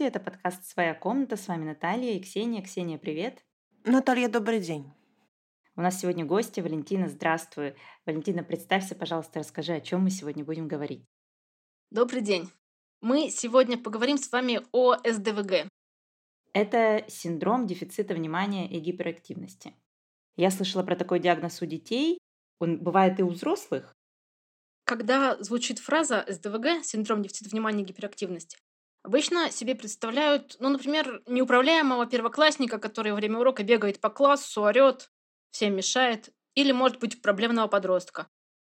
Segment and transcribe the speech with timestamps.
[0.00, 1.36] Здравствуйте, это подкаст «Своя комната».
[1.36, 2.62] С вами Наталья и Ксения.
[2.62, 3.44] Ксения, привет.
[3.84, 4.90] Наталья, добрый день.
[5.76, 6.60] У нас сегодня гости.
[6.60, 7.74] Валентина, здравствуй.
[8.06, 11.04] Валентина, представься, пожалуйста, расскажи, о чем мы сегодня будем говорить.
[11.90, 12.50] Добрый день.
[13.02, 15.68] Мы сегодня поговорим с вами о СДВГ.
[16.54, 19.74] Это синдром дефицита внимания и гиперактивности.
[20.34, 22.18] Я слышала про такой диагноз у детей.
[22.58, 23.92] Он бывает и у взрослых.
[24.84, 28.56] Когда звучит фраза СДВГ, синдром дефицита внимания и гиперактивности,
[29.02, 35.10] Обычно себе представляют, ну, например, неуправляемого первоклассника, который во время урока бегает по классу, орет,
[35.50, 38.28] всем мешает, или, может быть, проблемного подростка.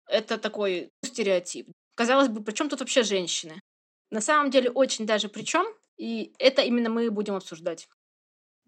[0.07, 1.69] Это такой стереотип.
[1.95, 3.59] Казалось бы, при чем тут вообще женщины?
[4.11, 5.65] На самом деле очень даже при чем,
[5.97, 7.87] и это именно мы будем обсуждать.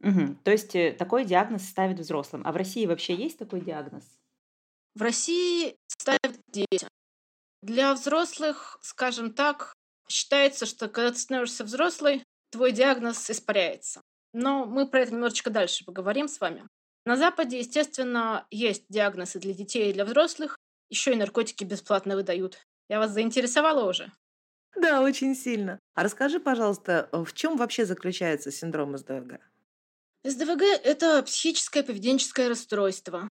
[0.01, 0.37] Угу.
[0.43, 2.41] То есть э, такой диагноз ставят взрослым.
[2.45, 4.03] А в России вообще есть такой диагноз?
[4.93, 6.89] В России ставят детям.
[7.61, 9.74] Для взрослых, скажем так,
[10.07, 14.01] Считается, что когда ты становишься взрослой, твой диагноз испаряется.
[14.33, 16.67] Но мы про это немножечко дальше поговорим с вами.
[17.05, 20.57] На Западе, естественно, есть диагнозы для детей и для взрослых.
[20.89, 22.59] Еще и наркотики бесплатно выдают.
[22.89, 24.11] Я вас заинтересовала уже?
[24.75, 25.79] Да, очень сильно.
[25.93, 29.39] А расскажи, пожалуйста, в чем вообще заключается синдром СДВГ?
[30.23, 33.29] СДВГ– это психическое поведенческое расстройство.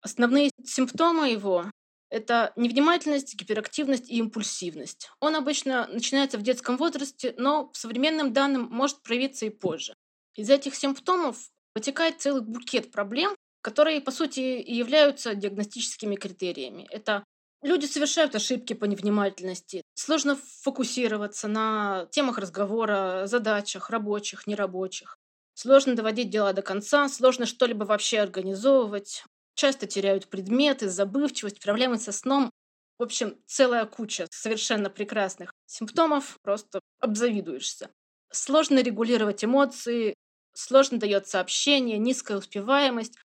[0.00, 1.70] Основные симптомы его
[2.10, 5.10] это невнимательность, гиперактивность и импульсивность.
[5.20, 9.94] Он обычно начинается в детском возрасте, но в современным данным может проявиться и позже.
[10.34, 16.86] Из этих симптомов вытекает целый букет проблем, которые, по сути, и являются диагностическими критериями.
[16.90, 17.24] Это
[17.62, 25.18] люди совершают ошибки по невнимательности, сложно фокусироваться на темах разговора, задачах, рабочих, нерабочих.
[25.54, 29.24] Сложно доводить дела до конца, сложно что-либо вообще организовывать,
[29.58, 32.50] часто теряют предметы, забывчивость, проблемы со сном.
[32.98, 37.90] В общем, целая куча совершенно прекрасных симптомов, просто обзавидуешься.
[38.30, 40.14] Сложно регулировать эмоции,
[40.54, 43.18] сложно дается общение, низкая успеваемость,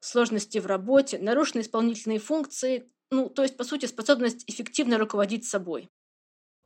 [0.00, 5.88] сложности в работе, нарушены исполнительные функции, ну, то есть, по сути, способность эффективно руководить собой.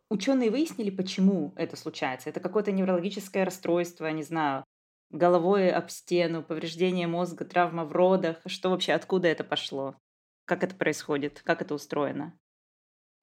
[0.09, 2.31] Ученые выяснили, почему это случается.
[2.31, 4.65] Это какое-то неврологическое расстройство, не знаю,
[5.11, 8.39] головой об стену, повреждение мозга, травма в родах.
[8.47, 9.97] Что вообще, откуда это пошло?
[10.45, 11.43] Как это происходит?
[11.45, 12.39] Как это устроено?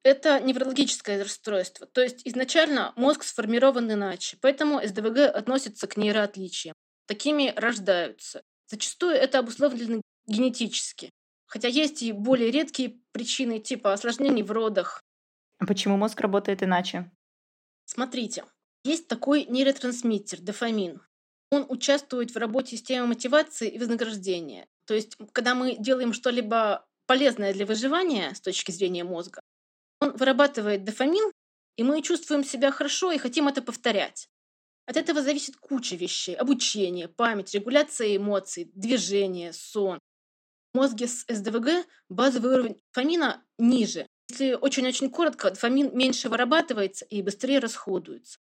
[0.03, 1.87] Это неврологическое расстройство.
[1.87, 6.73] То есть изначально мозг сформирован иначе, поэтому СДВГ относится к нейроотличиям.
[7.07, 8.41] Такими рождаются.
[8.67, 11.11] Зачастую это обусловлено генетически.
[11.45, 15.01] Хотя есть и более редкие причины, типа осложнений в родах.
[15.59, 17.09] А почему мозг работает иначе?
[17.85, 18.43] Смотрите,
[18.83, 21.01] есть такой нейротрансмиттер, дофамин.
[21.51, 24.67] Он участвует в работе системы мотивации и вознаграждения.
[24.85, 29.41] То есть, когда мы делаем что-либо полезное для выживания с точки зрения мозга,
[29.99, 31.31] он вырабатывает дофамин,
[31.77, 34.29] и мы чувствуем себя хорошо и хотим это повторять.
[34.85, 36.35] От этого зависит куча вещей.
[36.35, 39.99] Обучение, память, регуляция эмоций, движение, сон.
[40.73, 44.07] В мозге с СДВГ базовый уровень дофамина ниже.
[44.29, 48.39] Если очень-очень коротко, дофамин меньше вырабатывается и быстрее расходуется.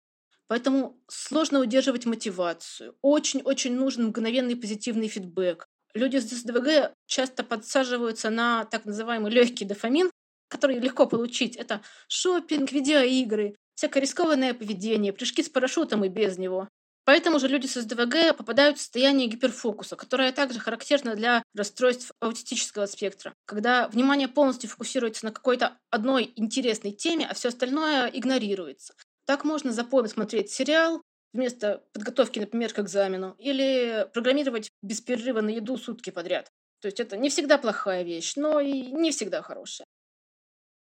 [0.50, 2.96] Поэтому сложно удерживать мотивацию.
[3.02, 5.68] Очень-очень нужен мгновенный позитивный фидбэк.
[5.94, 10.10] Люди с СДВГ часто подсаживаются на так называемый легкий дофамин,
[10.48, 11.54] который легко получить.
[11.54, 16.68] Это шопинг, видеоигры, всякое рискованное поведение, прыжки с парашютом и без него.
[17.04, 22.86] Поэтому же люди с СДВГ попадают в состояние гиперфокуса, которое также характерно для расстройств аутистического
[22.86, 28.94] спектра, когда внимание полностью фокусируется на какой-то одной интересной теме, а все остальное игнорируется.
[29.30, 31.02] Так можно запомнить смотреть сериал
[31.32, 36.50] вместо подготовки, например, к экзамену, или программировать без перерыва на еду сутки подряд.
[36.80, 39.86] То есть это не всегда плохая вещь, но и не всегда хорошая.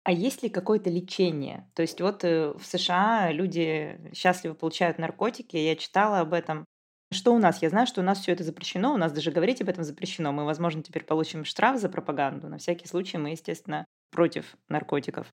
[0.05, 1.71] А есть ли какое-то лечение?
[1.75, 6.65] То есть вот э, в США люди счастливо получают наркотики, я читала об этом.
[7.13, 7.61] Что у нас?
[7.61, 10.33] Я знаю, что у нас все это запрещено, у нас даже говорить об этом запрещено.
[10.33, 12.49] Мы, возможно, теперь получим штраф за пропаганду.
[12.49, 15.27] На всякий случай мы, естественно, против наркотиков.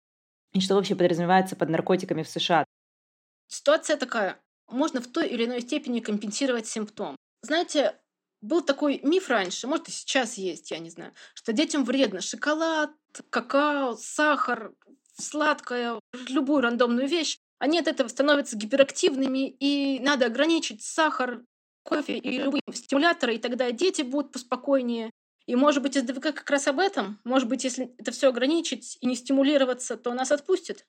[0.51, 2.65] И что вообще подразумевается под наркотиками в США?
[3.47, 4.41] Ситуация такая.
[4.67, 7.15] Можно в той или иной степени компенсировать симптом.
[7.41, 7.95] Знаете,
[8.41, 12.91] был такой миф раньше, может и сейчас есть, я не знаю, что детям вредно шоколад,
[13.29, 14.73] какао, сахар,
[15.19, 17.37] сладкое, любую рандомную вещь.
[17.57, 21.43] Они от этого становятся гиперактивными, и надо ограничить сахар,
[21.83, 25.11] кофе и любые стимуляторы, и тогда дети будут поспокойнее.
[25.45, 27.19] И, может быть, СДВК как раз об этом.
[27.23, 30.85] Может быть, если это все ограничить и не стимулироваться, то нас отпустит.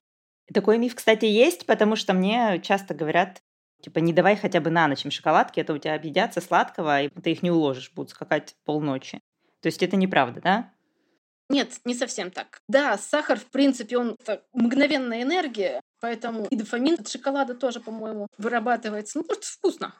[0.52, 3.42] Такой миф, кстати, есть, потому что мне часто говорят,
[3.82, 7.08] типа, не давай хотя бы на ночь им шоколадки, это у тебя объедятся сладкого, и
[7.08, 9.20] ты их не уложишь, будут скакать полночи.
[9.60, 10.72] То есть это неправда, да?
[11.48, 12.60] Нет, не совсем так.
[12.68, 14.16] Да, сахар, в принципе, он
[14.52, 19.18] мгновенная энергия, Поэтому и дофамин от шоколада тоже, по-моему, вырабатывается.
[19.18, 19.94] Ну, просто вкусно.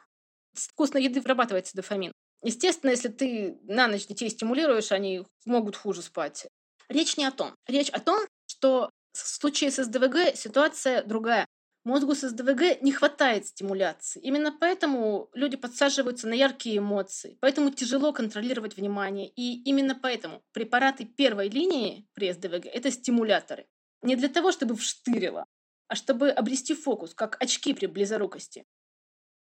[0.53, 2.11] С вкусной еды вырабатывается дофамин.
[2.43, 6.47] Естественно, если ты на ночь детей стимулируешь, они могут хуже спать.
[6.87, 7.55] Речь не о том.
[7.67, 8.89] Речь о том, что
[9.23, 11.45] в случае с СДВГ ситуация другая.
[11.83, 14.19] Мозгу с СДВГ не хватает стимуляции.
[14.21, 17.37] Именно поэтому люди подсаживаются на яркие эмоции.
[17.39, 19.29] Поэтому тяжело контролировать внимание.
[19.29, 23.67] И именно поэтому препараты первой линии при СДВГ– это стимуляторы.
[24.01, 25.45] Не для того, чтобы вштырило,
[25.87, 28.65] а чтобы обрести фокус, как очки при близорукости.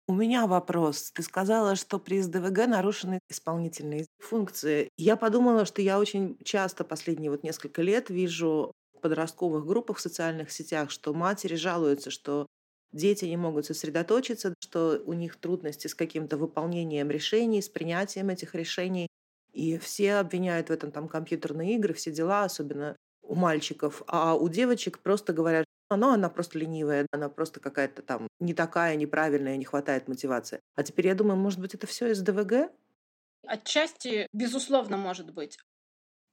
[0.07, 1.11] У меня вопрос.
[1.11, 4.89] Ты сказала, что при СДВГ нарушены исполнительные функции.
[4.97, 8.71] Я подумала, что я очень часто последние вот несколько лет вижу
[9.01, 12.47] подростковых группах в социальных сетях, что матери жалуются, что
[12.91, 18.55] дети не могут сосредоточиться, что у них трудности с каким-то выполнением решений, с принятием этих
[18.55, 19.07] решений.
[19.53, 24.01] И все обвиняют в этом там компьютерные игры, все дела, особенно у мальчиков.
[24.07, 28.95] А у девочек просто говорят, ну, она просто ленивая, она просто какая-то там не такая,
[28.95, 30.61] неправильная, не хватает мотивации.
[30.75, 32.71] А теперь я думаю, может быть, это все из ДВГ?
[33.45, 35.59] Отчасти, безусловно, может быть.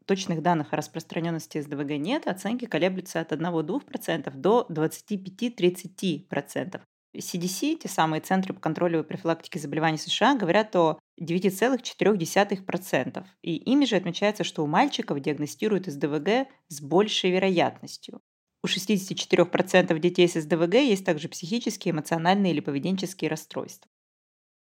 [0.08, 6.80] Точных данных о распространенности СДВГ нет, оценки колеблются от 1-2% до 25-30%.
[7.14, 13.26] CDC, те самые Центры по контролю и профилактике заболеваний США, говорят о 9,4%.
[13.42, 18.22] И ими же отмечается, что у мальчиков диагностируют СДВГ с большей вероятностью.
[18.62, 23.90] У 64% детей с СДВГ есть также психические, эмоциональные или поведенческие расстройства.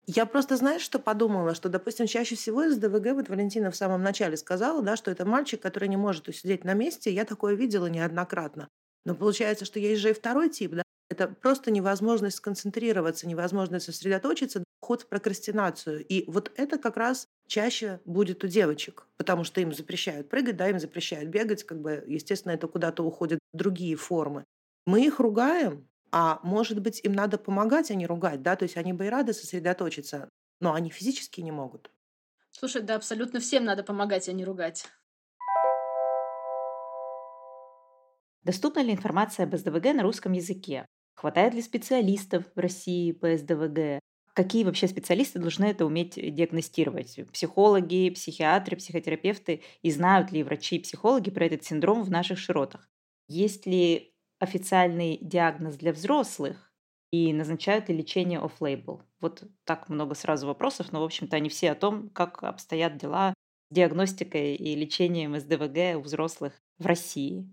[0.07, 4.03] Я просто, знаешь, что подумала, что, допустим, чаще всего из ДВГ, вот Валентина в самом
[4.03, 7.11] начале сказала, да, что это мальчик, который не может усидеть на месте.
[7.11, 8.67] Я такое видела неоднократно.
[9.03, 10.83] Но получается, что есть же и второй тип, да?
[11.09, 16.05] Это просто невозможность сконцентрироваться, невозможность сосредоточиться, ход в прокрастинацию.
[16.05, 20.69] И вот это как раз чаще будет у девочек, потому что им запрещают прыгать, да,
[20.69, 24.45] им запрещают бегать, как бы, естественно, это куда-то уходят другие формы.
[24.85, 28.77] Мы их ругаем, а может быть, им надо помогать, а не ругать, да, то есть
[28.77, 30.29] они бы и рады сосредоточиться,
[30.61, 31.91] но они физически не могут.
[32.51, 34.85] Слушай, да, абсолютно всем надо помогать, а не ругать.
[38.43, 40.85] Доступна ли информация об СДВГ на русском языке?
[41.15, 43.99] Хватает ли специалистов в России по СДВГ?
[44.33, 47.19] Какие вообще специалисты должны это уметь диагностировать?
[47.33, 49.63] Психологи, психиатры, психотерапевты?
[49.81, 52.87] И знают ли врачи и психологи про этот синдром в наших широтах?
[53.27, 56.71] Есть ли официальный диагноз для взрослых
[57.11, 59.01] и назначают ли лечение off-label?
[59.19, 63.33] Вот так много сразу вопросов, но, в общем-то, они все о том, как обстоят дела
[63.71, 67.49] с диагностикой и лечением СДВГ у взрослых в России.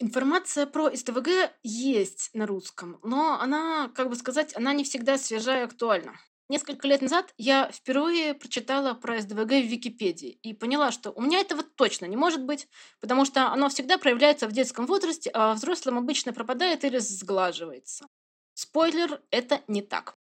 [0.00, 1.28] Информация про СДВГ
[1.62, 6.14] есть на русском, но она, как бы сказать, она не всегда свежая и актуальна.
[6.52, 11.40] Несколько лет назад я впервые прочитала про СДВГ в Википедии и поняла, что у меня
[11.40, 12.68] этого точно не может быть,
[13.00, 18.06] потому что оно всегда проявляется в детском возрасте, а взрослым обычно пропадает или сглаживается.
[18.52, 20.14] Спойлер, это не так.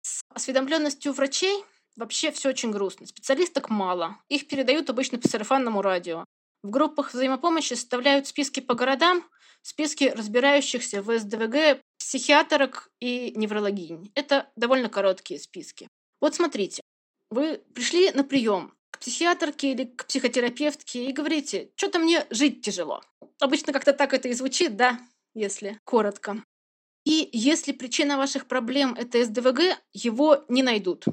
[0.00, 1.62] С осведомленностью врачей
[1.96, 3.04] вообще все очень грустно.
[3.04, 4.16] Специалисток мало.
[4.30, 6.24] Их передают обычно по сарафанному радио.
[6.62, 9.22] В группах взаимопомощи составляют списки по городам,
[9.60, 14.10] списки разбирающихся в СДВГ психиатрок и неврологинь.
[14.14, 15.88] Это довольно короткие списки.
[16.20, 16.82] Вот смотрите,
[17.30, 23.02] вы пришли на прием к психиатрке или к психотерапевтке и говорите, что-то мне жить тяжело.
[23.40, 25.00] Обычно как-то так это и звучит, да,
[25.34, 26.42] если коротко.
[27.04, 31.04] И если причина ваших проблем это СДВГ, его не найдут.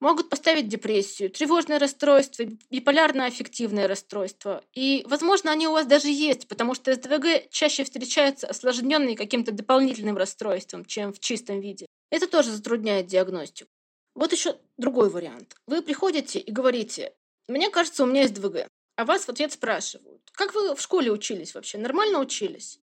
[0.00, 4.62] Могут поставить депрессию, тревожное расстройство, биполярное аффективное расстройство.
[4.74, 10.16] И, возможно, они у вас даже есть, потому что СДВГ чаще встречаются осложненные каким-то дополнительным
[10.16, 11.86] расстройством, чем в чистом виде.
[12.10, 13.70] Это тоже затрудняет диагностику.
[14.14, 15.56] Вот еще другой вариант.
[15.66, 17.14] Вы приходите и говорите,
[17.48, 18.68] мне кажется, у меня СДВГ.
[18.96, 21.78] А вас в ответ спрашивают, как вы в школе учились вообще?
[21.78, 22.78] Нормально учились?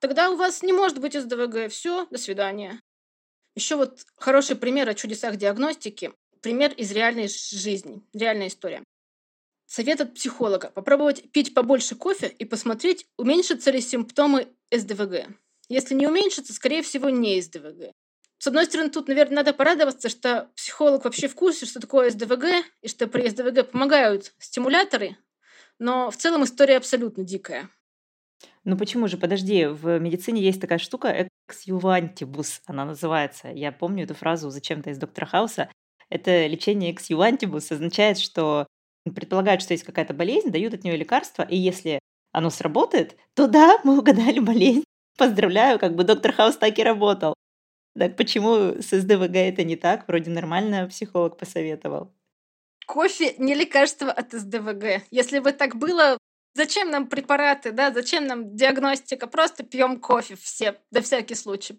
[0.00, 1.70] Тогда у вас не может быть СДВГ.
[1.70, 2.80] Все, до свидания.
[3.56, 8.82] Еще вот хороший пример о чудесах диагностики пример из реальной жизни, реальная история.
[9.66, 10.70] Совет от психолога.
[10.70, 15.28] Попробовать пить побольше кофе и посмотреть, уменьшатся ли симптомы СДВГ.
[15.68, 17.92] Если не уменьшится, скорее всего, не СДВГ.
[18.38, 22.46] С одной стороны, тут, наверное, надо порадоваться, что психолог вообще в курсе, что такое СДВГ,
[22.80, 25.16] и что при СДВГ помогают стимуляторы,
[25.78, 27.68] но в целом история абсолютно дикая.
[28.64, 29.16] Ну почему же?
[29.16, 31.64] Подожди, в медицине есть такая штука экс
[32.66, 33.48] она называется.
[33.48, 35.70] Я помню эту фразу зачем-то из доктора Хауса
[36.10, 38.66] это лечение ex юантибус означает, что
[39.14, 42.00] предполагают, что есть какая-то болезнь, дают от нее лекарство, и если
[42.32, 44.84] оно сработает, то да, мы угадали болезнь.
[45.18, 47.34] Поздравляю, как бы доктор Хаус так и работал.
[47.98, 50.06] Так почему с СДВГ это не так?
[50.06, 52.12] Вроде нормально психолог посоветовал.
[52.86, 55.02] Кофе не лекарство от СДВГ.
[55.10, 56.18] Если бы так было,
[56.54, 59.26] Зачем нам препараты, да, зачем нам диагностика?
[59.26, 61.78] Просто пьем кофе все, на всякий случай.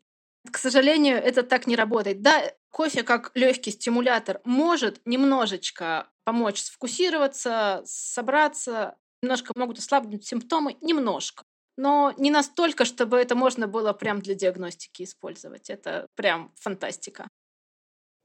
[0.49, 2.21] К сожалению, это так не работает.
[2.21, 11.43] Да, кофе как легкий стимулятор может немножечко помочь сфокусироваться, собраться, немножко могут ослабнуть симптомы, немножко.
[11.77, 15.69] Но не настолько, чтобы это можно было прям для диагностики использовать.
[15.69, 17.27] Это прям фантастика.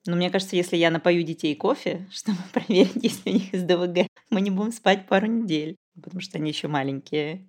[0.07, 4.09] Но мне кажется, если я напою детей кофе, чтобы проверить, есть ли у них СДВГ,
[4.31, 7.47] мы не будем спать пару недель, потому что они еще маленькие.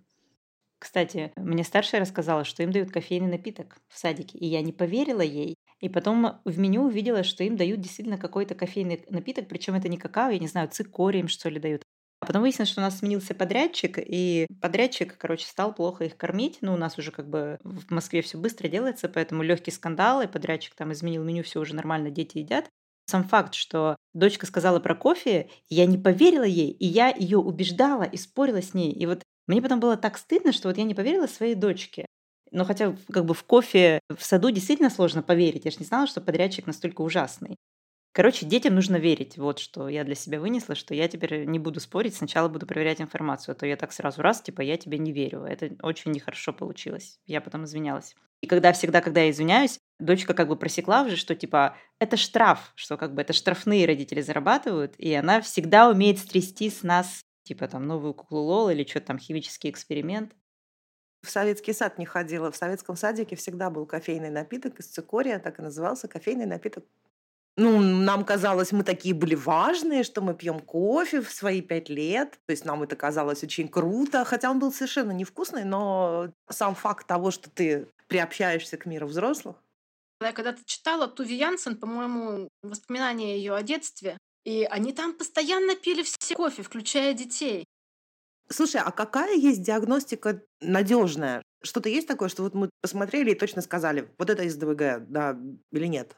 [0.80, 5.22] Кстати, мне старшая рассказала, что им дают кофейный напиток в садике, и я не поверила
[5.22, 5.56] ей.
[5.79, 9.98] И потом в меню увидела, что им дают действительно какой-то кофейный напиток, причем это не
[9.98, 11.84] какао, я не знаю, цикорий им что ли дают.
[12.19, 16.57] А потом выяснилось, что у нас сменился подрядчик, и подрядчик, короче, стал плохо их кормить.
[16.62, 20.27] Ну, у нас уже как бы в Москве все быстро делается, поэтому легкий скандал, и
[20.27, 22.69] подрядчик там изменил меню, все уже нормально, дети едят.
[23.05, 28.03] Сам факт, что дочка сказала про кофе, я не поверила ей, и я ее убеждала
[28.03, 28.91] и спорила с ней.
[28.91, 32.07] И вот мне потом было так стыдно, что вот я не поверила своей дочке.
[32.51, 35.66] Но хотя как бы в кофе в саду действительно сложно поверить.
[35.66, 37.58] Я же не знала, что подрядчик настолько ужасный.
[38.13, 39.38] Короче, детям нужно верить.
[39.38, 43.00] Вот что я для себя вынесла, что я теперь не буду спорить, сначала буду проверять
[43.00, 45.44] информацию, а то я так сразу раз, типа, я тебе не верю.
[45.44, 47.20] Это очень нехорошо получилось.
[47.27, 48.16] Я потом извинялась.
[48.42, 52.72] И когда всегда, когда я извиняюсь, дочка как бы просекла уже, что типа это штраф,
[52.75, 57.68] что как бы это штрафные родители зарабатывают, и она всегда умеет стрясти с нас типа
[57.68, 60.34] там новую куклу Лол или что-то там химический эксперимент.
[61.21, 62.51] В советский сад не ходила.
[62.51, 66.86] В советском садике всегда был кофейный напиток из цикория, так и назывался кофейный напиток
[67.59, 72.39] ну, нам казалось, мы такие были важные, что мы пьем кофе в свои пять лет.
[72.45, 77.07] То есть нам это казалось очень круто, хотя он был совершенно невкусный, но сам факт
[77.07, 79.55] того, что ты приобщаешься к миру взрослых.
[80.21, 86.03] Я когда-то читала Туви Янсен, по-моему, воспоминания ее о детстве, и они там постоянно пили
[86.03, 87.65] все кофе, включая детей.
[88.50, 91.44] Слушай, а какая есть диагностика надежная?
[91.62, 95.38] Что-то есть такое, что вот мы посмотрели и точно сказали, вот это из ДВГ, да
[95.72, 96.16] или нет?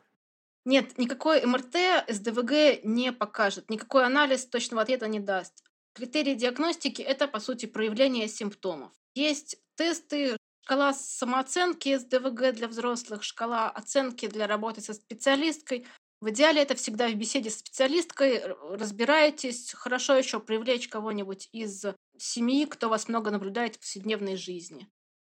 [0.65, 1.75] Нет, никакой МРТ
[2.09, 5.63] СДВГ не покажет, никакой анализ точного ответа не даст.
[5.93, 8.91] Критерии диагностики– это, по сути, проявление симптомов.
[9.15, 15.88] Есть тесты, шкала самооценки СДВГ для взрослых, шкала оценки для работы со специалисткой.
[16.21, 21.85] В идеале это всегда в беседе с специалисткой, разбираетесь, хорошо еще привлечь кого-нибудь из
[22.17, 24.89] семьи, кто вас много наблюдает в повседневной жизни.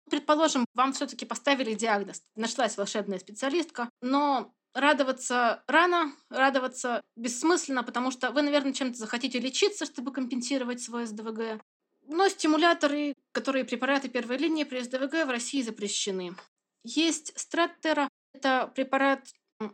[0.08, 8.30] Предположим, вам все-таки поставили диагноз, нашлась волшебная специалистка, но радоваться рано, радоваться бессмысленно, потому что
[8.30, 11.62] вы, наверное, чем-то захотите лечиться, чтобы компенсировать свой СДВГ.
[12.06, 16.34] Но стимуляторы, которые препараты первой линии при СДВГ в России запрещены.
[16.82, 19.28] Есть Страттера, это препарат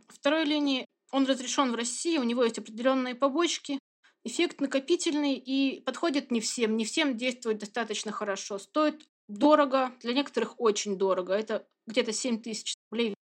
[0.08, 0.86] второй линии,
[1.16, 3.78] он разрешен в России, у него есть определенные побочки,
[4.24, 10.60] эффект накопительный и подходит не всем, не всем действует достаточно хорошо, стоит дорого, для некоторых
[10.60, 13.14] очень дорого, это где-то 7 тысяч рублей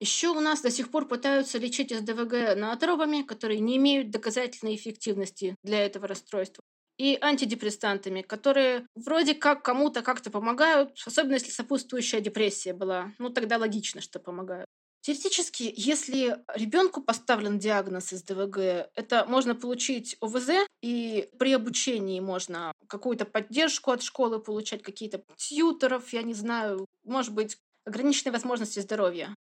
[0.00, 5.56] еще у нас до сих пор пытаются лечить СДВГ наотропами, которые не имеют доказательной эффективности
[5.62, 6.62] для этого расстройства.
[6.96, 13.12] И антидепрессантами, которые вроде как кому-то как-то помогают, особенно если сопутствующая депрессия была.
[13.18, 14.66] Ну, тогда логично, что помогают.
[15.02, 23.24] Теоретически, если ребенку поставлен диагноз СДВГ, это можно получить ОВЗ, и при обучении можно какую-то
[23.24, 29.34] поддержку от школы получать, какие-то тьютеров, я не знаю, может быть, ограниченные возможности здоровья.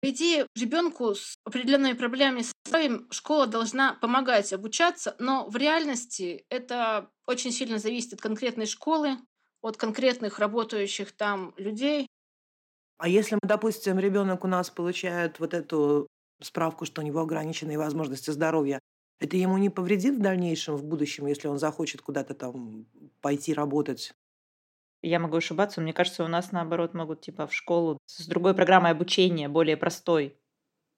[0.00, 6.44] По идее, ребенку с определенными проблемами с здоровьем школа должна помогать обучаться, но в реальности
[6.48, 9.16] это очень сильно зависит от конкретной школы,
[9.62, 12.08] от конкретных работающих там людей.
[12.98, 16.06] А если, допустим, ребенок у нас получает вот эту
[16.40, 18.80] справку, что у него ограниченные возможности здоровья,
[19.20, 22.86] это ему не повредит в дальнейшем, в будущем, если он захочет куда-то там
[23.20, 24.12] пойти работать?
[25.02, 28.92] Я могу ошибаться, мне кажется, у нас наоборот могут типа в школу с другой программой
[28.92, 30.38] обучения, более простой.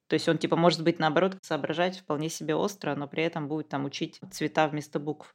[0.09, 3.69] То есть он типа может быть наоборот соображать вполне себе остро, но при этом будет
[3.69, 5.35] там учить цвета вместо букв.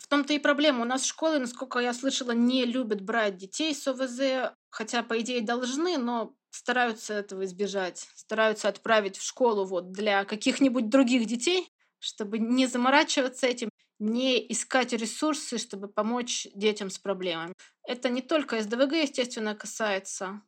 [0.00, 0.82] В том-то и проблема.
[0.82, 5.40] У нас школы, насколько я слышала, не любят брать детей с ОВЗ, хотя, по идее,
[5.42, 8.08] должны, но стараются этого избежать.
[8.16, 14.94] Стараются отправить в школу вот для каких-нибудь других детей, чтобы не заморачиваться этим не искать
[14.94, 17.52] ресурсы, чтобы помочь детям с проблемами.
[17.86, 20.40] Это не только СДВГ, естественно, касается,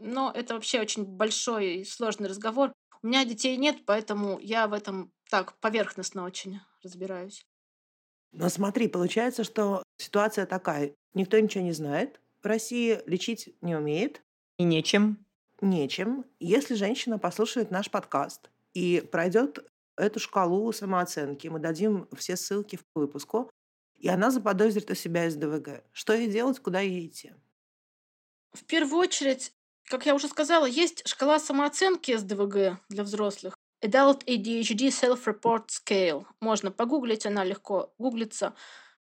[0.00, 2.72] но это вообще очень большой и сложный разговор.
[3.02, 7.49] У меня детей нет, поэтому я в этом так поверхностно очень разбираюсь.
[8.32, 10.94] Но смотри, получается, что ситуация такая.
[11.14, 12.20] Никто ничего не знает.
[12.42, 14.22] В России лечить не умеет.
[14.58, 15.24] И нечем.
[15.60, 16.24] Нечем.
[16.38, 19.58] Если женщина послушает наш подкаст и пройдет
[20.00, 21.48] эту шкалу самооценки.
[21.48, 23.50] Мы дадим все ссылки в выпуску.
[23.96, 25.84] и она заподозрит у себя СДВГ.
[25.92, 27.34] Что ей делать, куда ей идти?
[28.52, 29.52] В первую очередь,
[29.84, 33.54] как я уже сказала, есть шкала самооценки СДВГ для взрослых.
[33.82, 36.26] Adult ADHD Self-Report Scale.
[36.40, 38.54] Можно погуглить, она легко гуглится.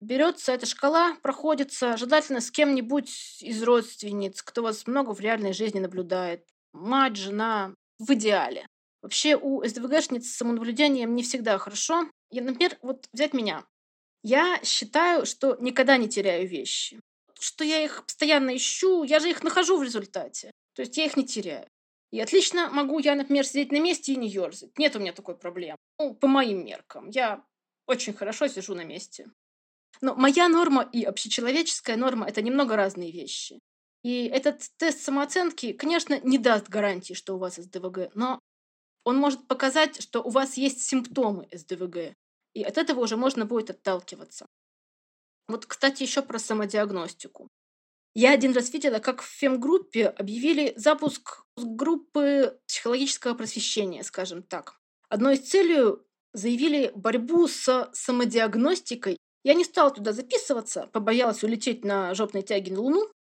[0.01, 5.79] Берется эта шкала, проходится желательно с кем-нибудь из родственниц, кто вас много в реальной жизни
[5.79, 6.45] наблюдает.
[6.73, 8.67] Мать, жена, в идеале.
[9.03, 12.09] Вообще у СДВГшниц с самонаблюдением не всегда хорошо.
[12.31, 13.65] Я, например, вот взять меня.
[14.23, 17.01] Я считаю, что никогда не теряю вещи.
[17.39, 20.51] Что я их постоянно ищу, я же их нахожу в результате.
[20.75, 21.67] То есть я их не теряю.
[22.13, 24.79] И отлично могу я, например, сидеть на месте и не ерзать.
[24.79, 25.79] Нет у меня такой проблемы.
[25.99, 27.09] Ну, по моим меркам.
[27.09, 27.43] Я
[27.87, 29.31] очень хорошо сижу на месте.
[30.03, 33.61] Но моя норма и общечеловеческая норма– это немного разные вещи.
[34.03, 38.39] И этот тест самооценки, конечно, не даст гарантии, что у вас СДВГ, но
[39.05, 42.15] он может показать, что у вас есть симптомы СДВГ.
[42.53, 44.47] И от этого уже можно будет отталкиваться.
[45.49, 47.49] Вот, кстати, еще про самодиагностику.
[48.15, 54.79] Я один раз видела, как в фемгруппе объявили запуск группы психологического просвещения, скажем так.
[55.09, 55.99] Одной из целей
[56.33, 62.81] заявили борьбу с самодиагностикой я не стала туда записываться, побоялась улететь на жопной тяге на
[62.81, 63.11] Луну.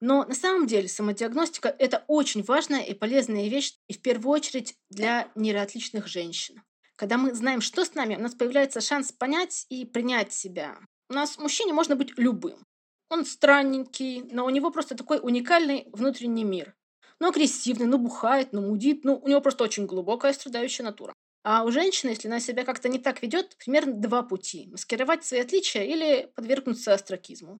[0.00, 4.74] Но на самом деле самодиагностика– это очень важная и полезная вещь, и в первую очередь
[4.90, 6.62] для нейроотличных женщин.
[6.96, 10.78] Когда мы знаем, что с нами, у нас появляется шанс понять и принять себя.
[11.08, 12.62] У нас мужчине можно быть любым.
[13.08, 16.74] Он странненький, но у него просто такой уникальный внутренний мир.
[17.20, 21.12] Ну, агрессивный, ну, бухает, ну, мудит, ну, у него просто очень глубокая страдающая натура.
[21.42, 24.68] А у женщины, если она себя как-то не так ведет, примерно два пути.
[24.70, 27.58] Маскировать свои отличия или подвергнуться астракизму.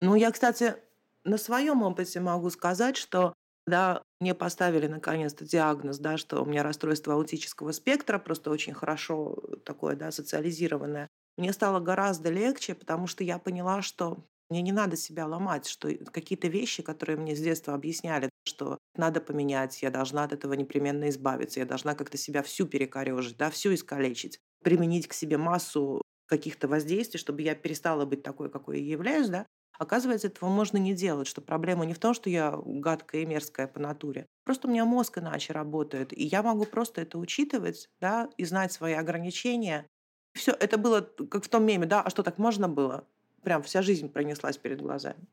[0.00, 0.76] Ну, я, кстати,
[1.24, 3.34] на своем опыте могу сказать, что
[3.66, 9.36] когда мне поставили наконец-то диагноз, да, что у меня расстройство аутического спектра, просто очень хорошо
[9.64, 14.96] такое, да, социализированное, мне стало гораздо легче, потому что я поняла, что мне не надо
[14.96, 20.24] себя ломать, что какие-то вещи, которые мне с детства объясняли, что надо поменять, я должна
[20.24, 25.12] от этого непременно избавиться, я должна как-то себя всю перекорежить, да, всю искалечить, применить к
[25.12, 29.46] себе массу каких-то воздействий, чтобы я перестала быть такой, какой я являюсь, да,
[29.78, 33.68] Оказывается, этого можно не делать, что проблема не в том, что я гадкая и мерзкая
[33.68, 34.26] по натуре.
[34.44, 38.72] Просто у меня мозг иначе работает, и я могу просто это учитывать, да, и знать
[38.72, 39.86] свои ограничения.
[40.34, 43.06] Все, это было как в том меме, да, а что так можно было?
[43.42, 45.26] Прям вся жизнь пронеслась перед глазами.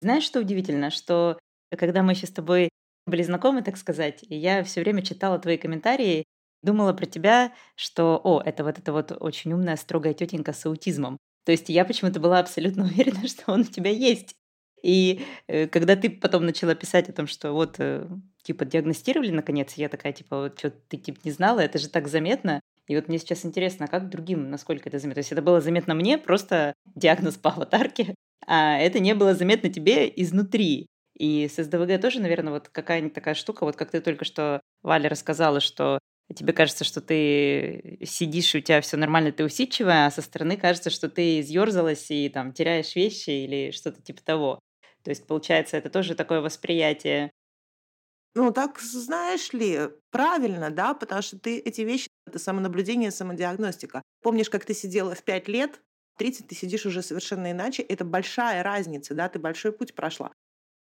[0.00, 1.38] Знаешь, что удивительно, что
[1.76, 2.70] когда мы еще с тобой
[3.06, 6.24] были знакомы, так сказать, и я все время читала твои комментарии,
[6.62, 11.18] думала про тебя, что, о, это вот эта вот очень умная, строгая тетенька с аутизмом.
[11.44, 14.34] То есть я почему-то была абсолютно уверена, что он у тебя есть.
[14.82, 18.06] И э, когда ты потом начала писать о том, что вот, э,
[18.42, 22.08] типа, диагностировали наконец, я такая, типа, вот что ты, типа, не знала, это же так
[22.08, 22.60] заметно.
[22.90, 25.14] И вот мне сейчас интересно, а как другим, насколько это заметно?
[25.14, 28.16] То есть это было заметно мне, просто диагноз по аватарке,
[28.48, 30.88] а это не было заметно тебе изнутри.
[31.16, 35.08] И с СДВГ тоже, наверное, вот какая-нибудь такая штука, вот как ты только что, Валя,
[35.08, 36.00] рассказала, что
[36.34, 40.90] тебе кажется, что ты сидишь, у тебя все нормально, ты усидчивая, а со стороны кажется,
[40.90, 44.58] что ты изъерзалась и там теряешь вещи или что-то типа того.
[45.04, 47.30] То есть, получается, это тоже такое восприятие.
[48.34, 54.02] Ну, так, знаешь ли, правильно, да, потому что ты эти вещи, это самонаблюдение, самодиагностика.
[54.22, 55.80] Помнишь, как ты сидела в пять лет,
[56.18, 60.32] 30 ты сидишь уже совершенно иначе, это большая разница, да, ты большой путь прошла.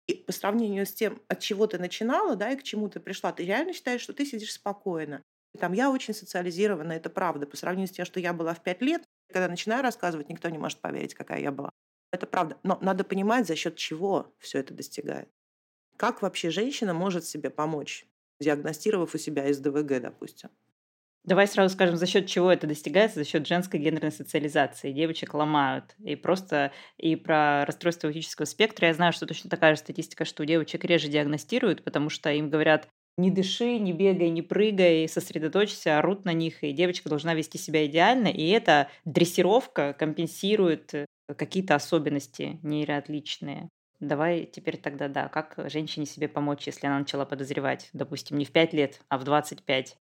[0.08, 3.32] И по сравнению с тем, от чего ты начинала, да, и к чему ты пришла,
[3.32, 5.22] ты реально считаешь, что ты сидишь спокойно.
[5.60, 7.46] Там я очень социализирована, это правда.
[7.46, 10.58] По сравнению с тем, что я была в пять лет, когда начинаю рассказывать, никто не
[10.58, 11.70] может поверить, какая я была.
[12.12, 12.58] Это правда.
[12.64, 15.30] Но надо понимать, за счет чего все это достигает.
[15.96, 18.08] Как вообще женщина может себе помочь,
[18.40, 20.50] диагностировав у себя СДВГ, допустим?
[21.26, 24.92] Давай сразу скажем, за счет чего это достигается, за счет женской гендерной социализации.
[24.94, 25.96] Девочек ломают.
[26.00, 30.44] И просто и про расстройство аутического спектра я знаю, что точно такая же статистика, что
[30.44, 36.00] у девочек реже диагностируют, потому что им говорят, не дыши, не бегай, не прыгай, сосредоточься,
[36.00, 41.06] орут на них, и девочка должна вести себя идеально, и эта дрессировка компенсирует э,
[41.36, 43.68] какие-то особенности нейроотличные.
[44.00, 48.52] Давай теперь тогда, да, как женщине себе помочь, если она начала подозревать, допустим, не в
[48.54, 49.98] 5 лет, а в 25?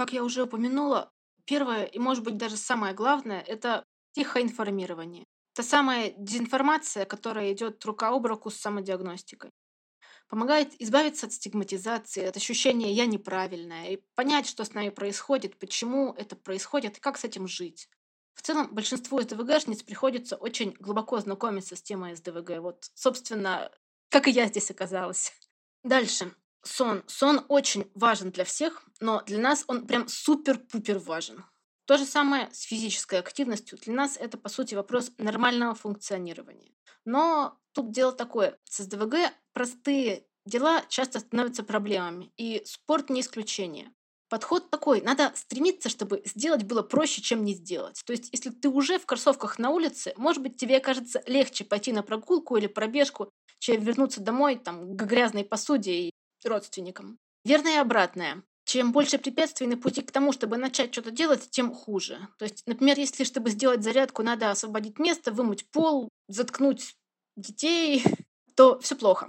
[0.00, 1.12] Как я уже упомянула,
[1.44, 5.26] первое и, может быть, даже самое главное– это тихое информирование.
[5.52, 9.50] Это самая дезинформация, которая идет рука об руку с самодиагностикой.
[10.30, 16.14] Помогает избавиться от стигматизации, от ощущения «я неправильная» и понять, что с нами происходит, почему
[16.14, 17.90] это происходит и как с этим жить.
[18.32, 22.60] В целом, большинству СДВГшниц приходится очень глубоко знакомиться с темой СДВГ.
[22.60, 23.70] Вот, собственно,
[24.08, 25.34] как и я здесь оказалась.
[25.84, 26.34] Дальше.
[26.62, 27.02] Сон.
[27.06, 31.44] Сон очень важен для всех, но для нас он прям супер-пупер важен.
[31.86, 33.78] То же самое с физической активностью.
[33.78, 36.72] Для нас это, по сути, вопрос нормального функционирования.
[37.04, 38.58] Но тут дело такое.
[38.64, 43.92] С СДВГ простые дела часто становятся проблемами, и спорт не исключение.
[44.28, 48.00] Подход такой, надо стремиться, чтобы сделать было проще, чем не сделать.
[48.06, 51.92] То есть, если ты уже в кроссовках на улице, может быть, тебе кажется легче пойти
[51.92, 56.10] на прогулку или пробежку, чем вернуться домой там, к грязной посуде и
[56.44, 57.18] родственникам.
[57.44, 58.42] Верно и обратное.
[58.64, 62.28] Чем больше препятствий на пути к тому, чтобы начать что-то делать, тем хуже.
[62.38, 66.94] То есть, например, если чтобы сделать зарядку, надо освободить место, вымыть пол, заткнуть
[67.36, 68.04] детей,
[68.54, 69.28] то все плохо.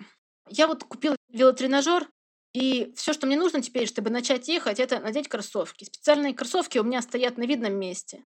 [0.49, 2.07] Я вот купила велотренажер,
[2.53, 5.85] и все, что мне нужно теперь, чтобы начать ехать, это надеть кроссовки.
[5.85, 8.25] Специальные кроссовки у меня стоят на видном месте.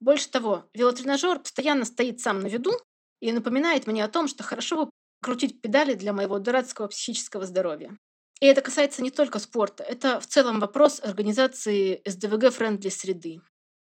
[0.00, 2.72] Больше того, велотренажер постоянно стоит сам на виду
[3.20, 4.90] и напоминает мне о том, что хорошо бы
[5.22, 7.96] крутить педали для моего дурацкого психического здоровья.
[8.44, 13.40] И это касается не только спорта, это в целом вопрос организации СДВГ- friendly среды.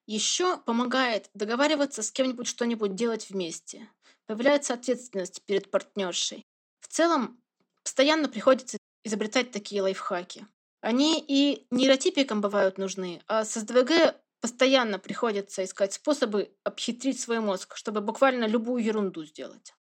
[0.08, 3.90] Еще помогает договариваться с кем-нибудь что-нибудь делать вместе.
[4.28, 6.46] Появляется ответственность перед партнершей.
[6.80, 7.38] В целом,
[7.84, 10.48] постоянно приходится изобретать такие лайфхаки.
[10.80, 17.76] Они и нейротипикам бывают нужны, а с СДВГ постоянно приходится искать способы обхитрить свой мозг,
[17.76, 19.74] чтобы буквально любую ерунду сделать.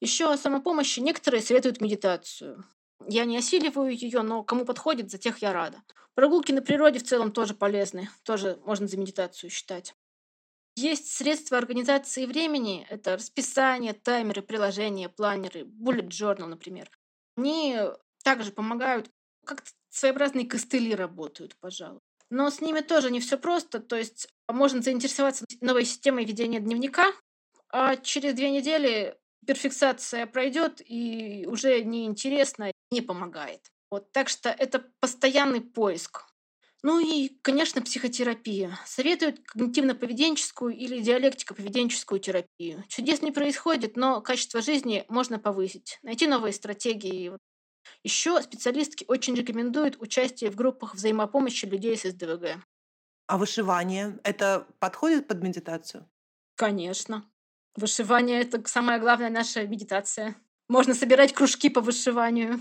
[0.00, 2.64] Еще о самопомощи некоторые советуют медитацию.
[3.08, 5.82] Я не осиливаю ее, но кому подходит, за тех я рада.
[6.14, 9.94] Прогулки на природе в целом тоже полезны, тоже можно за медитацию считать.
[10.76, 16.90] Есть средства организации времени, это расписание, таймеры, приложения, планеры, bullet journal, например.
[17.36, 17.76] Они
[18.22, 19.10] также помогают,
[19.44, 22.00] как своеобразные костыли работают, пожалуй.
[22.30, 27.12] Но с ними тоже не все просто, то есть можно заинтересоваться новой системой ведения дневника,
[27.70, 33.70] а через две недели перфиксация пройдет и уже неинтересно, не помогает.
[33.90, 36.26] Вот, так что это постоянный поиск.
[36.82, 38.78] Ну и, конечно, психотерапия.
[38.86, 42.84] Советуют когнитивно-поведенческую или диалектико-поведенческую терапию.
[42.88, 45.98] Чудес не происходит, но качество жизни можно повысить.
[46.02, 47.32] Найти новые стратегии.
[48.02, 52.64] Еще специалистки очень рекомендуют участие в группах взаимопомощи людей с СДВГ.
[53.26, 56.08] А вышивание это подходит под медитацию?
[56.56, 57.29] Конечно.
[57.76, 60.34] Вышивание— это самая главная наша медитация.
[60.68, 62.60] Можно собирать кружки по вышиванию.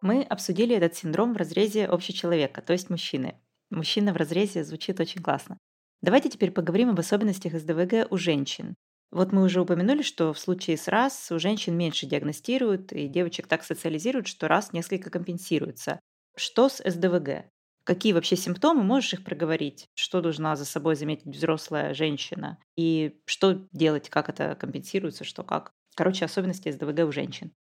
[0.00, 3.40] Мы обсудили этот синдром в разрезе общечеловека, то есть мужчины.
[3.70, 5.58] Мужчина в разрезе звучит очень классно.
[6.02, 8.74] Давайте теперь поговорим об особенностях СДВГ у женщин.
[9.12, 13.46] Вот мы уже упомянули, что в случае с РАС у женщин меньше диагностируют, и девочек
[13.46, 16.00] так социализируют, что РАС несколько компенсируется.
[16.34, 17.44] Что с СДВГ?
[17.84, 18.84] Какие вообще симптомы?
[18.84, 19.88] Можешь их проговорить?
[19.94, 22.58] Что должна за собой заметить взрослая женщина?
[22.76, 25.72] И что делать, как это компенсируется, что как?
[25.96, 27.52] Короче, особенности СДВГ у женщин.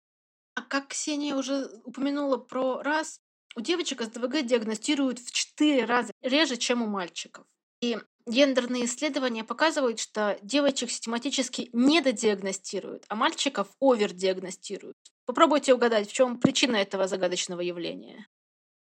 [0.55, 3.19] А как Ксения уже упомянула про РАС,
[3.55, 7.45] у девочек СДВГ диагностируют в 4 раза реже, чем у мальчиков.
[7.81, 14.97] И Гендерные исследования показывают, что девочек систематически недодиагностируют, а мальчиков овердиагностируют.
[15.25, 18.27] Попробуйте угадать, в чем причина этого загадочного явления.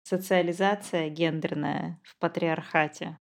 [0.03, 3.17] Социализация гендерная в патриархате.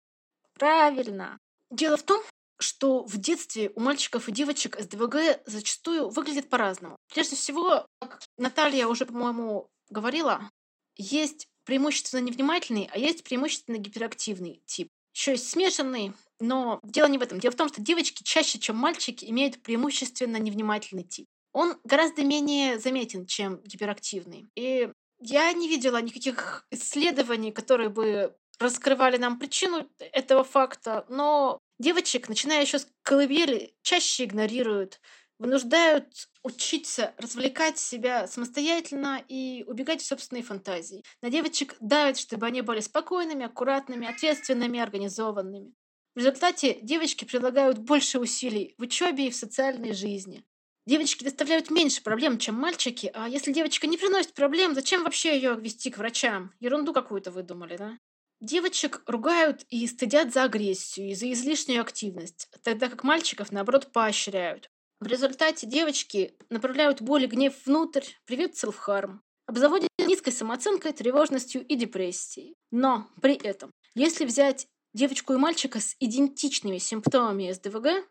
[0.55, 1.39] Правильно.
[1.71, 2.23] Дело в том,
[2.59, 6.97] что в детстве у мальчиков и девочек СДВГ зачастую выглядит по-разному.
[7.13, 10.51] Прежде всего, как Наталья уже, по-моему, говорила,
[10.97, 17.23] есть преимущественно невнимательный, а есть преимущественно гиперактивный тип еще есть смешанный, но дело не в
[17.23, 17.39] этом.
[17.39, 21.27] Дело в том, что девочки чаще, чем мальчики, имеют преимущественно невнимательный тип.
[21.53, 24.49] Он гораздо менее заметен, чем гиперактивный.
[24.57, 24.91] И
[25.23, 32.63] я не видела никаких исследований, которые бы раскрывали нам причину этого факта, но девочек, начиная
[32.63, 35.01] еще с колыбели, чаще игнорируют,
[35.39, 41.03] вынуждают учиться развлекать себя самостоятельно и убегать в собственные фантазии.
[41.21, 45.73] На девочек давят, чтобы они были спокойными, аккуратными, ответственными, организованными.
[46.15, 50.45] В результате девочки прилагают больше усилий в учебе и в социальной жизни.
[50.85, 55.55] Девочки доставляют меньше проблем, чем мальчики, а если девочка не приносит проблем, зачем вообще ее
[55.55, 56.53] вести к врачам?
[56.59, 57.99] Ерунду какую-то выдумали, да?
[58.41, 64.69] Девочек ругают и стыдят за агрессию и за излишнюю активность, тогда как мальчиков, наоборот, поощряют.
[64.99, 71.77] В результате девочки направляют боль и гнев внутрь, привет селфхарм, обзаводят низкой самооценкой, тревожностью и
[71.77, 72.57] депрессией.
[72.73, 78.09] Но при этом, если взять девочку и мальчика с идентичными симптомами СДВГ,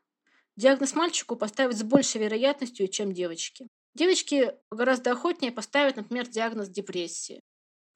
[0.56, 3.68] диагноз мальчику поставят с большей вероятностью, чем девочки.
[3.94, 7.42] Девочки гораздо охотнее поставят, например, диагноз депрессии.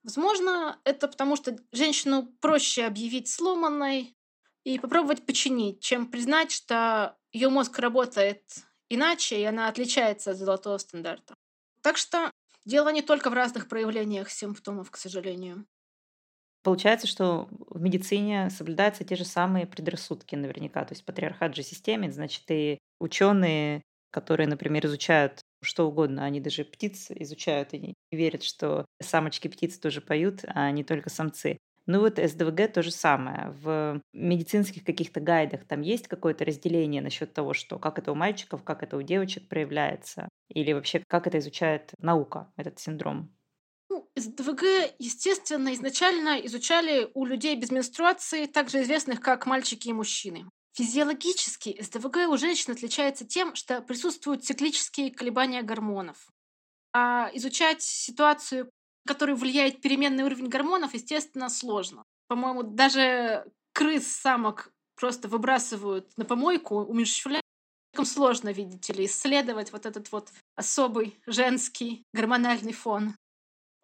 [0.03, 4.15] Возможно, это потому, что женщину проще объявить сломанной
[4.63, 8.43] и попробовать починить, чем признать, что ее мозг работает
[8.89, 11.33] иначе, и она отличается от золотого стандарта.
[11.81, 12.31] Так что
[12.65, 15.65] дело не только в разных проявлениях симптомов, к сожалению.
[16.65, 20.83] Получается, что в медицине соблюдаются те же самые предрассудки наверняка.
[20.85, 26.65] То есть патриархат же системен, значит, и ученые, которые, например, изучают что угодно, они даже
[26.65, 31.57] птиц изучают и верят, что самочки птиц тоже поют, а не только самцы.
[31.87, 33.51] Ну вот СДВГ то же самое.
[33.63, 38.63] В медицинских каких-то гайдах там есть какое-то разделение насчет того, что как это у мальчиков,
[38.63, 43.34] как это у девочек проявляется, или вообще как это изучает наука, этот синдром?
[43.95, 50.49] Ну, СДВГ, естественно, изначально изучали у людей без менструации, также известных как мальчики и мужчины.
[50.73, 56.27] Физиологически СДВГ у женщин отличается тем, что присутствуют циклические колебания гормонов.
[56.93, 58.69] А изучать ситуацию
[59.07, 62.03] который влияет переменный уровень гормонов, естественно, сложно.
[62.27, 67.45] По-моему, даже крыс самок просто выбрасывают на помойку, умерщвляют.
[68.03, 73.15] Сложно, видите ли, исследовать вот этот вот особый женский гормональный фон.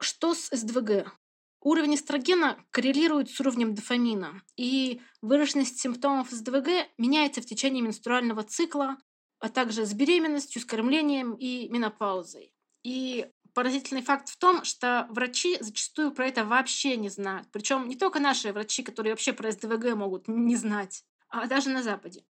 [0.02, 1.14] Что с СДВГ?
[1.62, 8.98] Уровень эстрогена коррелирует с уровнем дофамина, и выраженность симптомов СДВГ меняется в течение менструального цикла,
[9.38, 12.52] а также с беременностью, с кормлением и менопаузой.
[12.84, 17.48] И поразительный факт в том, что врачи зачастую про это вообще не знают.
[17.52, 21.84] Причем не только наши врачи, которые вообще про СДВГ могут не знать, а даже на
[21.84, 22.26] Западе.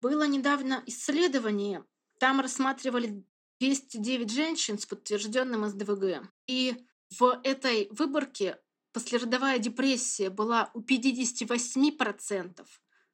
[0.00, 1.84] Было недавно исследование,
[2.20, 3.24] там рассматривали
[3.58, 6.28] 209 женщин с подтвержденным СДВГ.
[6.46, 6.76] И
[7.18, 8.58] в этой выборке
[8.92, 12.66] послеродовая депрессия была у 58%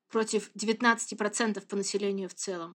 [0.08, 2.74] против 19% по населению в целом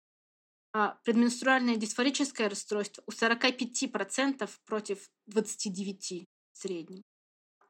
[0.72, 7.02] а предменструальное дисфорическое расстройство у 45% против 29% в среднем.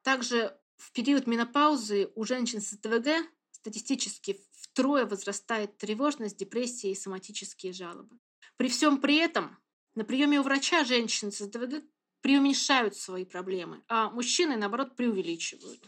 [0.03, 7.73] Также в период менопаузы у женщин с СДВГ статистически втрое возрастает тревожность, депрессия и соматические
[7.73, 8.19] жалобы.
[8.57, 9.59] При всем при этом
[9.95, 11.85] на приеме у врача женщины с СДВГ
[12.23, 15.81] преуменьшают свои проблемы, а мужчины, наоборот, преувеличивают.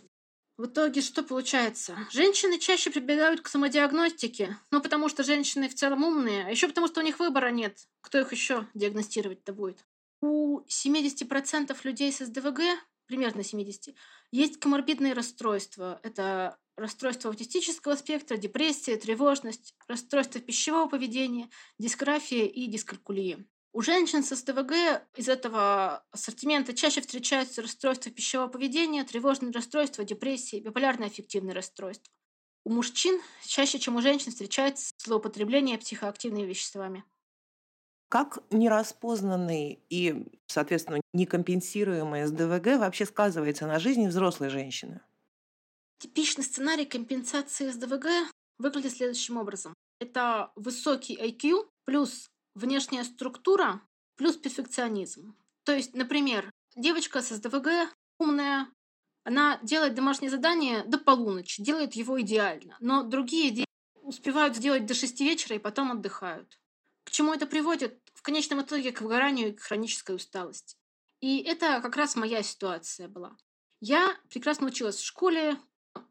[0.56, 1.96] В итоге что получается?
[2.12, 6.86] Женщины чаще прибегают к самодиагностике, ну потому что женщины в целом умные, а еще потому
[6.86, 7.88] что у них выбора нет.
[8.00, 9.84] Кто их еще диагностировать-то будет?
[10.20, 12.60] У 70% людей с СДВГ,
[13.06, 13.94] примерно 70,
[14.30, 15.98] есть коморбидные расстройства.
[16.04, 23.44] Это расстройство аутистического спектра, депрессия, тревожность, расстройство пищевого поведения, дисграфия и дискалькулия.
[23.74, 30.60] У женщин с СДВГ из этого ассортимента чаще встречаются расстройства пищевого поведения, тревожные расстройства, депрессии,
[30.60, 32.14] биполярное аффективное расстройство.
[32.64, 37.04] У мужчин чаще, чем у женщин, встречается злоупотребление психоактивными веществами.
[38.08, 45.00] Как нераспознанный и, соответственно, некомпенсируемый СДВГ вообще сказывается на жизни взрослой женщины?
[45.98, 48.06] Типичный сценарий компенсации СДВГ
[48.56, 49.74] выглядит следующим образом.
[49.98, 53.80] Это высокий IQ плюс внешняя структура
[54.16, 55.36] плюс перфекционизм.
[55.64, 58.68] То есть, например, девочка с СДВГ умная,
[59.24, 63.64] она делает домашнее задание до полуночи, делает его идеально, но другие
[64.02, 66.58] успевают сделать до 6 вечера и потом отдыхают.
[67.04, 67.98] К чему это приводит?
[68.14, 70.76] В конечном итоге к выгоранию и к хронической усталости.
[71.20, 73.36] И это как раз моя ситуация была.
[73.80, 75.58] Я прекрасно училась в школе,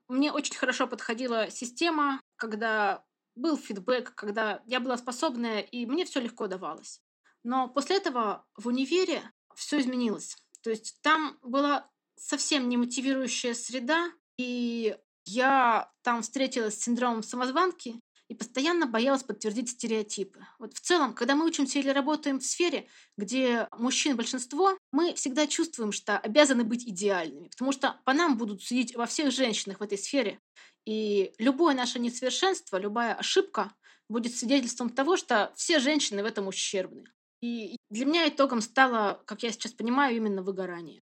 [0.08, 3.04] мне очень хорошо подходила система, когда
[3.36, 7.02] был фидбэк, когда я была способная, и мне все легко давалось.
[7.43, 9.22] Но после этого в универе
[9.56, 10.38] все изменилось.
[10.62, 18.00] То есть там была совсем не мотивирующая среда, и я там встретилась с синдромом самозванки
[18.30, 20.46] и постоянно боялась подтвердить стереотипы.
[20.58, 25.46] Вот в целом, когда мы учимся или работаем в сфере, где мужчин большинство, мы всегда
[25.46, 29.84] чувствуем, что обязаны быть идеальными, потому что по нам будут судить во всех женщинах в
[29.84, 30.39] этой сфере.
[30.86, 33.74] И любое наше несовершенство, любая ошибка
[34.10, 37.06] будет свидетельством того, что все женщины в этом ущербны.
[37.41, 41.02] И для меня итогом стало, как я сейчас понимаю, именно выгорание.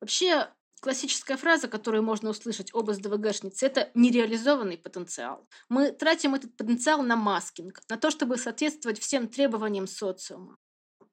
[0.00, 0.48] Вообще,
[0.80, 5.48] классическая фраза, которую можно услышать об СДВГшнице, это нереализованный потенциал.
[5.68, 10.56] Мы тратим этот потенциал на маскинг, на то, чтобы соответствовать всем требованиям социума.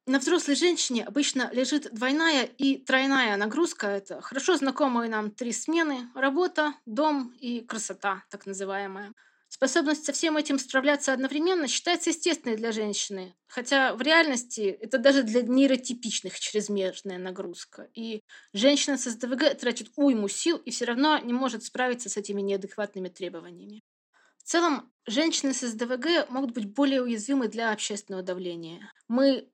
[0.10, 3.86] На взрослой женщине обычно лежит двойная и тройная нагрузка.
[3.86, 9.14] Это хорошо знакомые нам три смены– работа, дом и красота, так называемая.
[9.50, 15.22] Способность со всем этим справляться одновременно считается естественной для женщины, хотя в реальности это даже
[15.22, 17.88] для нейротипичных чрезмерная нагрузка.
[17.94, 22.42] И женщина с СДВГ тратит уйму сил и все равно не может справиться с этими
[22.42, 23.84] неадекватными требованиями.
[24.40, 28.92] В целом, женщины с СДВГ могут быть более уязвимы для общественного давления.
[29.08, 29.48] Мы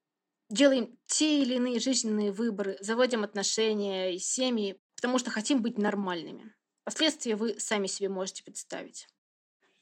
[0.50, 6.54] делаем те или иные жизненные выборы, заводим отношения семьи, потому что хотим быть нормальными.
[6.84, 9.08] Последствия вы сами себе можете представить.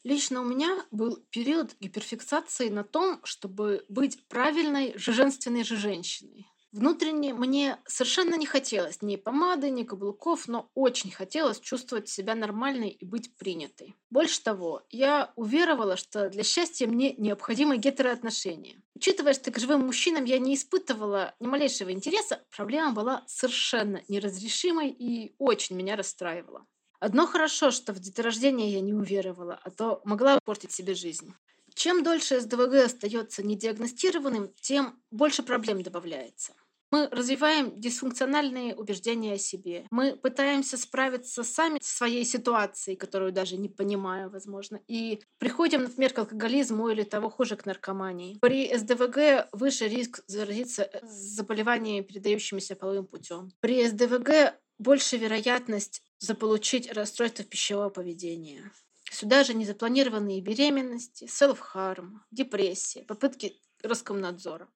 [0.03, 6.47] Лично у меня был период гиперфиксации на том, чтобы быть правильной женственной же женщиной.
[6.73, 12.89] Внутренне мне совершенно не хотелось ни помады, ни каблуков, но очень хотелось чувствовать себя нормальной
[12.89, 13.95] и быть принятой.
[14.09, 18.81] Больше того, я уверовала, что для счастья мне необходимы гетероотношения.
[18.95, 24.89] Учитывая, что к живым мужчинам я не испытывала ни малейшего интереса, проблема была совершенно неразрешимой
[24.89, 26.65] и очень меня расстраивала.
[26.99, 31.35] Одно хорошо, что в деторождение я не уверовала, а то могла портить себе жизнь.
[31.75, 36.53] Чем дольше СДВГ остается недиагностированным, тем больше проблем добавляется.
[36.93, 39.87] Мы развиваем дисфункциональные убеждения о себе.
[39.89, 46.13] Мы пытаемся справиться сами со своей ситуацией, которую даже не понимаю, возможно, и приходим, например,
[46.13, 48.37] к алкоголизму или того хуже, к наркомании.
[48.41, 53.51] При СДВГ выше риск заразиться э, заболеваниями, передающимися половым путем.
[53.59, 58.71] При СДВГ больше вероятность заполучить расстройство пищевого поведения.
[59.09, 64.69] Сюда же незапланированные беременности, селф-харм, депрессия, попытки Роскомнадзора.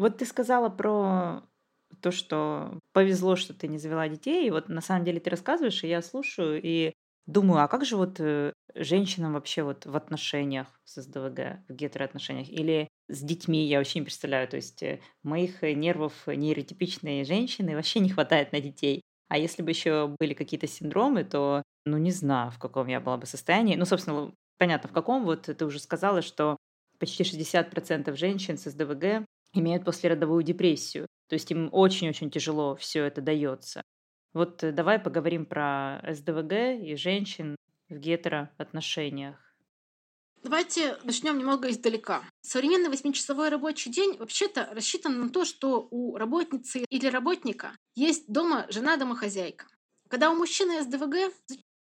[0.00, 1.42] Вот ты сказала про
[2.00, 4.46] то, что повезло, что ты не завела детей.
[4.46, 6.94] И вот на самом деле ты рассказываешь, и я слушаю, и
[7.26, 12.48] думаю, а как же вот э, женщинам вообще вот в отношениях с СДВГ, в гетероотношениях,
[12.48, 14.48] или с детьми, я вообще не представляю.
[14.48, 19.02] То есть э, моих нервов нейротипичной женщины вообще не хватает на детей.
[19.28, 23.18] А если бы еще были какие-то синдромы, то, ну, не знаю, в каком я была
[23.18, 23.76] бы состоянии.
[23.76, 25.24] Ну, собственно, понятно, в каком.
[25.24, 26.56] Вот ты уже сказала, что
[26.98, 31.06] почти 60% женщин с СДВГ имеют послеродовую депрессию.
[31.28, 33.82] То есть им очень-очень тяжело все это дается.
[34.32, 37.56] Вот э, давай поговорим про СДВГ и женщин
[37.88, 39.36] в гетероотношениях.
[40.42, 42.22] Давайте начнем немного издалека.
[42.40, 48.66] Современный восьмичасовой рабочий день вообще-то рассчитан на то, что у работницы или работника есть дома
[48.70, 49.66] жена-домохозяйка.
[50.08, 51.32] Когда у мужчины СДВГ,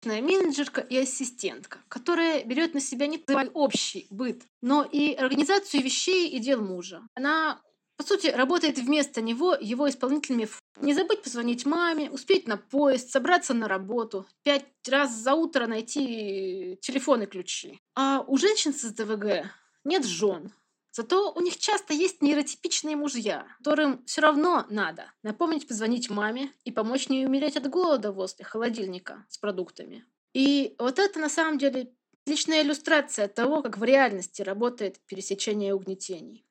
[0.04, 6.28] менеджерка и ассистентка, которая берет на себя не только общий быт, но и организацию вещей
[6.28, 7.02] и дел мужа.
[7.14, 7.60] Она
[7.96, 10.48] по сути, работает вместо него его исполнительными
[10.82, 16.78] Не забыть позвонить маме, успеть на поезд, собраться на работу, пять раз за утро найти
[16.82, 17.80] телефон и ключи.
[17.94, 19.50] А у женщин с СДВГ
[19.84, 20.52] нет жен.
[20.96, 26.72] Зато у них часто есть нейротипичные мужья, которым все равно надо напомнить позвонить маме и
[26.72, 30.06] помочь не умереть от голода возле холодильника с продуктами.
[30.32, 31.92] И вот это на самом деле
[32.24, 36.46] отличная иллюстрация того, как в реальности работает пересечение угнетений.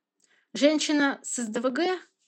[0.53, 1.79] Женщина с СДВГ,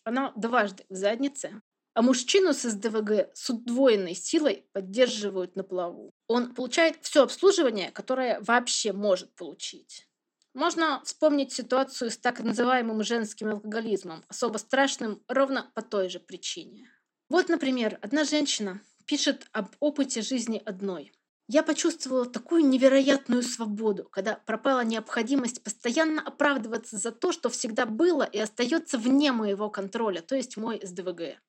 [0.03, 1.61] она дважды в заднице,
[1.93, 6.09] а мужчину с СДВГ с удвоенной силой поддерживают на плаву.
[6.27, 10.07] Он получает все обслуживание, которое вообще может получить.
[10.57, 16.89] Можно вспомнить ситуацию с так называемым женским алкоголизмом, особо страшным ровно по той же причине.
[17.29, 21.13] Вот, например, одна женщина пишет об опыте жизни одной.
[21.47, 28.23] Я почувствовала такую невероятную свободу, когда пропала необходимость постоянно оправдываться за то, что всегда было
[28.23, 31.39] и остается вне моего контроля, то есть мой СДВГ.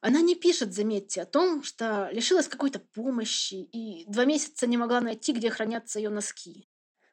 [0.00, 5.00] Она не пишет, заметьте, о том, что лишилась какой-то помощи и два месяца не могла
[5.00, 6.69] найти, где хранятся ее носки.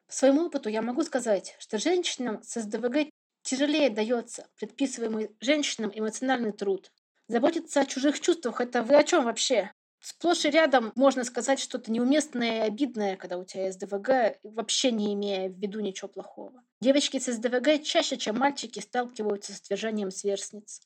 [0.08, 3.10] По своему опыту я могу сказать, что женщинам с СДВГ
[3.42, 6.90] тяжелее дается предписываемый женщинам эмоциональный труд.
[7.28, 9.70] Заботиться о чужих чувствах– это вы о чем вообще?
[10.00, 15.12] Сплошь и рядом можно сказать что-то неуместное и обидное, когда у тебя СДВГ, вообще не
[15.12, 16.62] имея в виду ничего плохого.
[16.80, 20.80] Девочки с СДВГ чаще, чем мальчики, сталкиваются с отвержением сверстниц.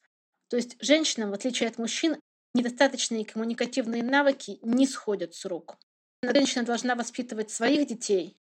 [0.48, 2.18] То есть женщинам, в отличие от мужчин,
[2.54, 5.76] недостаточные коммуникативные навыки не сходят с рук.
[6.22, 8.36] Женщина должна воспитывать своих детей,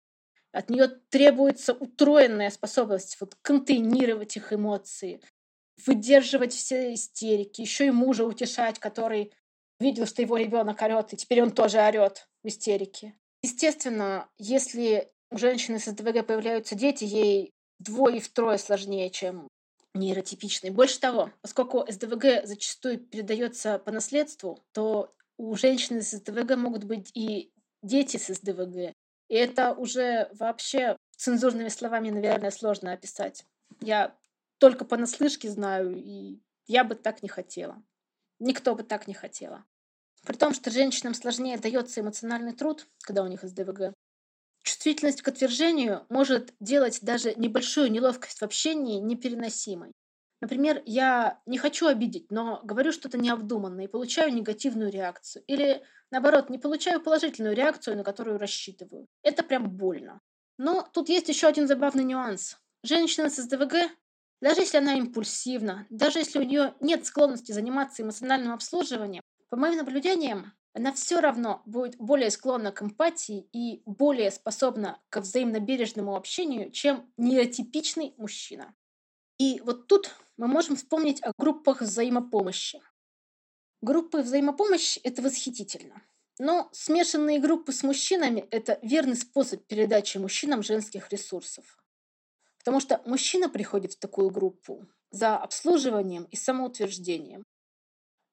[0.57, 5.21] от нее требуется утроенная способность вот контейнировать их эмоции,
[5.85, 9.33] выдерживать все истерики, еще и мужа утешать, который
[9.79, 13.13] видел, что его ребенок орет, и теперь он тоже орет в истерике.
[13.43, 19.47] Естественно, если у женщины с СДВГ появляются дети, ей вдвое и втрое сложнее, чем
[19.93, 20.71] нейротипичный.
[20.71, 27.11] Больше того, поскольку СДВГ зачастую передается по наследству, то у женщины с СДВГ могут быть
[27.13, 27.51] и
[27.83, 28.95] дети с СДВГ,
[29.29, 33.45] и это уже вообще цензурными словами, наверное, сложно описать.
[33.81, 34.15] Я
[34.57, 37.81] только понаслышке знаю, и я бы так не хотела.
[38.39, 39.65] Никто бы так не хотела.
[40.23, 43.93] При том, что женщинам сложнее дается эмоциональный труд, когда у них СДВГ,
[44.63, 49.93] чувствительность к отвержению может делать даже небольшую неловкость в общении непереносимой.
[50.39, 55.43] Например, я не хочу обидеть, но говорю что-то необдуманное и получаю негативную реакцию.
[55.47, 59.07] Или, наоборот, не получаю положительную реакцию, на которую рассчитываю.
[59.23, 60.19] Это прям больно.
[60.57, 62.57] Но тут есть еще один забавный нюанс.
[62.83, 63.91] Женщина с СДВГ,
[64.41, 69.77] даже если она импульсивна, даже если у нее нет склонности заниматься эмоциональным обслуживанием, по моим
[69.77, 76.15] наблюдениям, она все равно будет более склонна к эмпатии и более способна к взаимно бережному
[76.15, 78.75] общению, чем нейротипичный мужчина.
[79.39, 82.81] И вот тут мы можем вспомнить о группах взаимопомощи.
[83.81, 86.01] Группы взаимопомощи– это восхитительно.
[86.39, 91.77] Но смешанные группы с мужчинами– это верный способ передачи мужчинам женских ресурсов.
[92.59, 97.43] Потому что мужчина приходит в такую группу за обслуживанием и самоутверждением.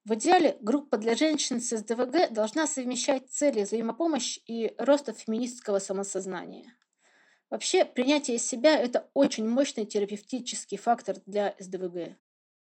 [0.04, 6.76] В идеале группа для женщин с СДВГ должна совмещать цели взаимопомощи и роста феминистского самосознания.
[7.48, 12.18] Вообще, принятие себя– это очень мощный терапевтический фактор для СДВГ.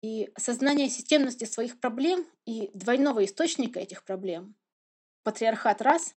[0.05, 4.53] И осознание системности своих проблем и двойного источника этих проблем–
[5.23, 6.13] патриархат раз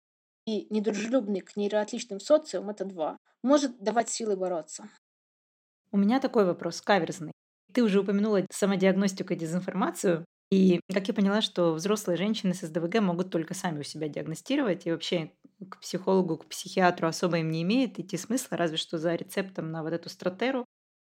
[0.47, 4.89] и недружелюбный к нейроотличным социум– это два– может давать силы бороться.
[5.91, 7.31] У меня такой вопрос, каверзный.
[7.73, 10.25] Ты уже упомянула самодиагностику и дезинформацию.
[10.49, 14.87] И как я поняла, что взрослые женщины с СДВГ могут только сами у себя диагностировать,
[14.87, 15.31] и вообще
[15.69, 19.83] к психологу, к психиатру особо им не имеет идти смысла, разве что за рецептом на
[19.83, 20.65] вот эту стратеру,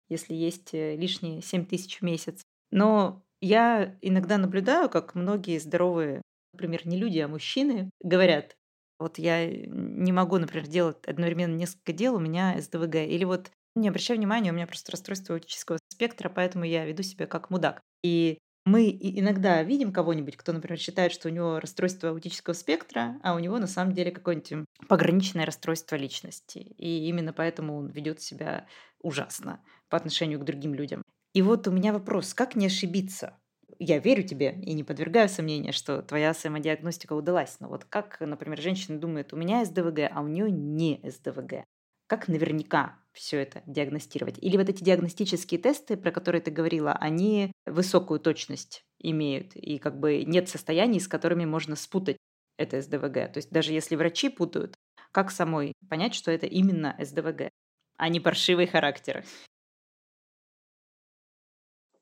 [0.09, 2.43] если есть э, лишние 7 тысяч в месяц.
[2.71, 6.21] Но я иногда наблюдаю, как многие здоровые,
[6.53, 8.55] например, не люди, а мужчины, говорят,
[8.99, 12.95] вот я не могу, например, делать одновременно несколько дел, у меня СДВГ.
[12.95, 17.27] Или вот не обращай внимания, у меня просто расстройство аутического спектра, поэтому я веду себя
[17.27, 17.81] как мудак.
[18.03, 23.35] И мы иногда видим кого-нибудь, кто, например, считает, что у него расстройство аутического спектра, а
[23.35, 26.57] у него на самом деле какое-нибудь пограничное расстройство личности.
[26.57, 28.67] И именно поэтому он ведет себя
[28.99, 31.03] ужасно по отношению к другим людям.
[31.33, 33.37] И вот у меня вопрос, как не ошибиться?
[33.79, 37.57] Я верю тебе и не подвергаю сомнения, что твоя самодиагностика удалась.
[37.59, 41.63] Но вот как, например, женщина думает, у меня СДВГ, а у нее не СДВГ.
[42.07, 44.37] Как наверняка все это диагностировать?
[44.39, 49.99] Или вот эти диагностические тесты, про которые ты говорила, они высокую точность имеют, и как
[49.99, 52.17] бы нет состояний, с которыми можно спутать
[52.57, 53.13] это СДВГ.
[53.13, 54.75] То есть даже если врачи путают,
[55.11, 57.49] как самой понять, что это именно СДВГ,
[57.97, 59.23] а не паршивый характер?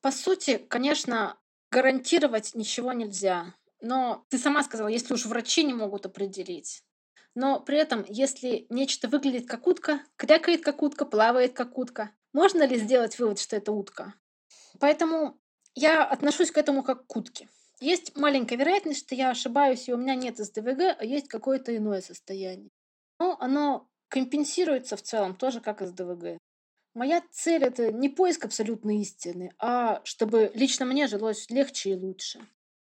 [0.05, 1.35] По сути, конечно,
[1.71, 3.55] гарантировать ничего нельзя.
[3.81, 6.83] Но ты сама сказала, если уж врачи не могут определить,
[7.33, 12.67] но при этом, если нечто выглядит как утка, крякает как утка, плавает как утка, можно
[12.67, 14.13] ли сделать вывод, что это утка?
[14.79, 15.39] Поэтому
[15.73, 17.49] я отношусь к этому как к утке.
[17.79, 22.01] Есть маленькая вероятность, что я ошибаюсь, и у меня нет СДВГ, а есть какое-то иное
[22.01, 22.69] состояние.
[23.19, 26.37] Но оно компенсируется в целом тоже как СДВГ.
[26.95, 32.39] Моя цель— это не поиск абсолютной истины, а чтобы лично мне жилось легче и лучше.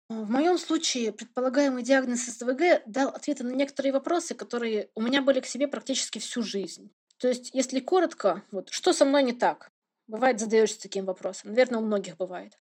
[0.09, 5.40] В моем случае предполагаемый диагноз СДВГ дал ответы на некоторые вопросы, которые у меня были
[5.40, 6.90] к себе практически всю жизнь.
[7.18, 9.70] То есть, если коротко, вот что со мной не так?
[10.06, 11.50] Бывает, задаешься таким вопросом.
[11.50, 12.59] Наверное, у многих бывает.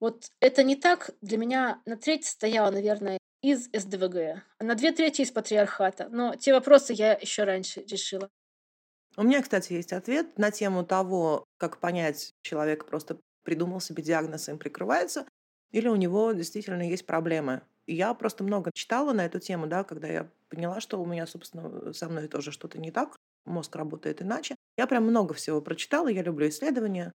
[0.00, 4.92] Вот это не так для меня на треть стояло, наверное, из СДВГ, а на две
[4.92, 6.08] трети из патриархата.
[6.10, 8.30] Но те вопросы я еще раньше решила.
[9.16, 14.48] У меня, кстати, есть ответ на тему того, как понять, человек просто придумал себе диагноз
[14.48, 15.26] им прикрывается
[15.72, 17.62] или у него действительно есть проблемы.
[17.86, 21.92] Я просто много читала на эту тему, да, когда я поняла, что у меня, собственно,
[21.92, 24.56] со мной тоже что-то не так, мозг работает иначе.
[24.76, 27.12] Я прям много всего прочитала, я люблю исследования,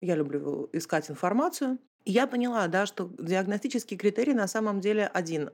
[0.00, 1.78] я люблю искать информацию.
[2.04, 5.50] И я поняла, да, что диагностический критерий на самом деле один.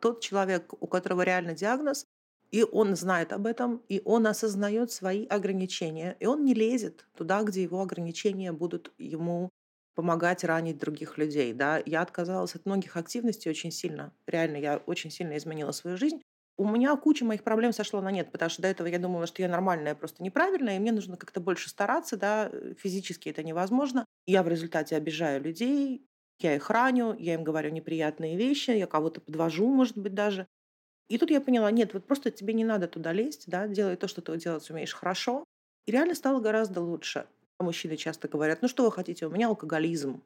[0.00, 2.04] Тот человек, у которого реально диагноз,
[2.50, 7.42] и он знает об этом, и он осознает свои ограничения, и он не лезет туда,
[7.42, 9.50] где его ограничения будут ему
[9.94, 11.52] помогать ранить других людей.
[11.54, 11.82] Да?
[11.86, 14.12] Я отказалась от многих активностей очень сильно.
[14.26, 16.20] Реально, я очень сильно изменила свою жизнь.
[16.58, 19.42] У меня куча моих проблем сошло на нет, потому что до этого я думала, что
[19.42, 24.06] я нормальная, просто неправильная, и мне нужно как-то больше стараться, да, физически это невозможно.
[24.26, 26.06] Я в результате обижаю людей,
[26.40, 30.46] я их раню, я им говорю неприятные вещи, я кого-то подвожу, может быть, даже.
[31.08, 34.08] И тут я поняла, нет, вот просто тебе не надо туда лезть, да, делай то,
[34.08, 35.44] что ты делать умеешь хорошо.
[35.86, 37.26] И реально стало гораздо лучше.
[37.58, 40.22] Мужчины часто говорят, ну что вы хотите, у меня алкоголизм,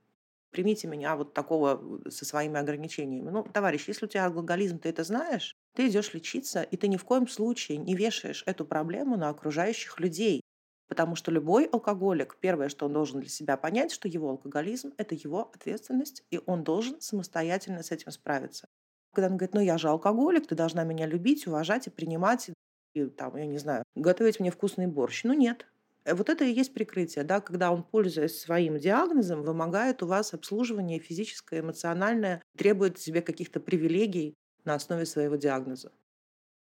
[0.51, 3.31] примите меня вот такого со своими ограничениями.
[3.31, 6.97] Ну, товарищ, если у тебя алкоголизм, ты это знаешь, ты идешь лечиться, и ты ни
[6.97, 10.41] в коем случае не вешаешь эту проблему на окружающих людей.
[10.89, 15.15] Потому что любой алкоголик, первое, что он должен для себя понять, что его алкоголизм– это
[15.15, 18.67] его ответственность, и он должен самостоятельно с этим справиться.
[19.13, 22.51] Когда он говорит, ну я же алкоголик, ты должна меня любить, уважать и принимать,
[22.95, 25.25] и там, я не знаю, готовить мне вкусный борщ.
[25.25, 25.67] Ну нет,
[26.05, 30.35] Э, вот это и есть прикрытие, да, когда он, пользуясь своим диагнозом, вымогает у вас
[30.35, 34.35] обслуживание физическое, эмоциональное, требует себе каких-то привилегий
[34.65, 35.93] на основе своего диагноза.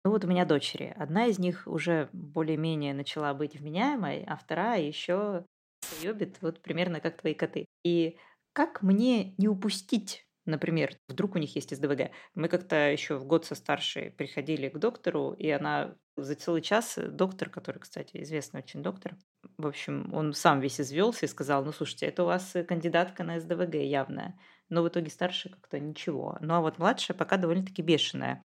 [0.03, 0.93] Ну вот у меня дочери.
[0.97, 5.45] Одна из них уже более-менее начала быть вменяемой, а вторая еще
[6.01, 7.65] ёбит вот примерно как твои коты.
[7.83, 8.17] И
[8.53, 12.11] как мне не упустить Например, вдруг у них есть СДВГ.
[12.35, 16.97] Мы как-то еще в год со старшей приходили к доктору, и она За целый час
[16.97, 19.15] э, доктор, который, кстати, известный очень доктор,
[19.57, 23.23] в общем, он сам весь извелся и сказал, ну, слушайте, это у вас э, кандидатка
[23.23, 24.37] на СДВГ явная.
[24.69, 26.37] Но в итоге старшая как-то ничего.
[26.41, 28.43] Ну, а вот младшая пока довольно-таки бешеная.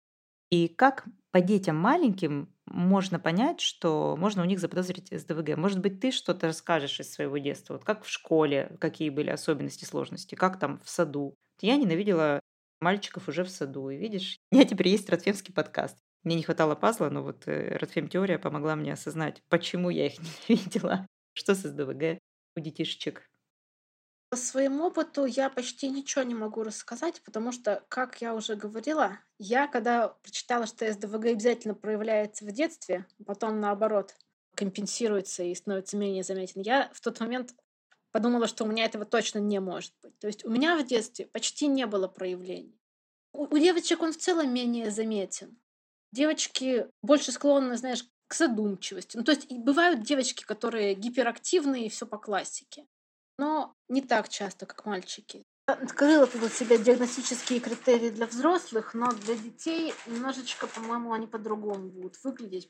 [0.49, 5.57] И как по детям маленьким можно понять, что можно у них заподозрить СДВГ?
[5.57, 7.73] Может быть, ты что-то расскажешь из своего детства?
[7.73, 11.35] Вот как в школе, какие были особенности, сложности, как там в саду?
[11.61, 12.39] Я ненавидела
[12.79, 13.89] мальчиков уже в саду.
[13.89, 15.97] И видишь, у меня теперь есть Ротфемский подкаст.
[16.23, 21.07] Мне не хватало пазла, но вот э, Ротфем-теория помогла мне осознать, почему я их ненавидела,
[21.33, 22.19] что с СДВГ
[22.57, 23.29] у детишечек.
[24.29, 29.17] По своему опыту я почти ничего не могу рассказать, потому что, как я уже говорила,
[29.39, 34.13] я когда прочитала, что СДВГ обязательно проявляется в детстве, потом наоборот
[34.53, 37.55] компенсируется и становится менее заметен, я в тот момент
[38.11, 40.17] подумала, что у меня этого точно не может быть.
[40.19, 42.79] То есть у меня в детстве почти не было проявлений.
[43.33, 45.57] У, у девочек он в целом менее заметен.
[46.11, 49.17] Девочки больше склонны, знаешь, к задумчивости.
[49.17, 52.87] Ну, то есть бывают девочки, которые гиперактивные и все по классике
[53.39, 55.43] но не так часто, как мальчики.
[55.65, 61.89] Открыла тут для себя диагностические критерии для взрослых, но для детей немножечко, по-моему, они по-другому
[61.89, 62.69] будут выглядеть.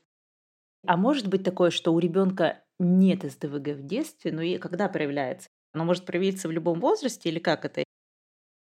[0.86, 5.48] А может быть такое, что у ребенка нет СДВГ в детстве, но и когда проявляется?
[5.72, 7.84] Оно может проявиться в любом возрасте или как это?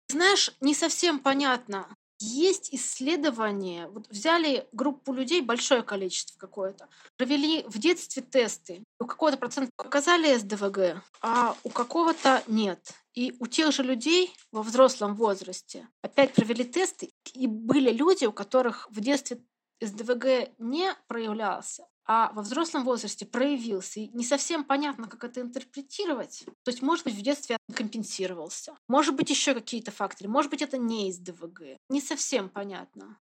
[0.09, 1.87] Знаешь, не совсем понятно.
[2.21, 8.85] Есть исследования, вот взяли группу людей, большое количество какое-то, провели в детстве тесты.
[9.01, 12.93] У какого-то процента показали СДВГ, а у какого-то нет.
[13.15, 18.33] И у тех же людей во взрослом возрасте опять провели тесты, и были люди, у
[18.33, 19.39] которых в детстве
[19.81, 24.01] СДВГ не проявлялся, а во взрослом возрасте проявился.
[24.01, 26.45] И не совсем понятно, как это интерпретировать.
[26.65, 28.77] То есть, может быть, в детстве компенсировался.
[28.89, 30.29] Может быть, еще какие-то факторы.
[30.29, 31.79] Может быть, это не из ДВГ.
[31.89, 33.19] Не совсем понятно.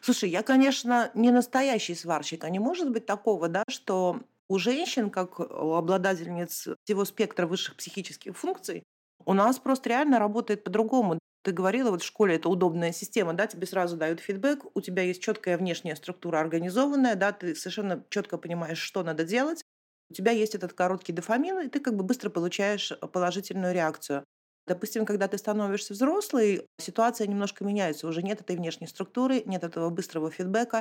[0.00, 5.10] Слушай, я, конечно, не настоящий сварщик, а не может быть такого, да, что у женщин,
[5.10, 8.84] как у обладательниц всего спектра высших психических функций,
[9.24, 11.18] у нас просто реально работает по-другому.
[11.42, 15.02] Ты говорила, вот в школе это удобная система, да, тебе сразу дают фидбэк, у тебя
[15.02, 19.62] есть четкая внешняя структура организованная, да, ты совершенно четко понимаешь, что надо делать,
[20.08, 24.24] у тебя есть этот короткий дофамин, и ты как бы быстро получаешь положительную реакцию.
[24.68, 29.90] Допустим, когда ты становишься взрослый, ситуация немножко меняется, уже нет этой внешней структуры, нет этого
[29.90, 30.80] быстрого фидбэка.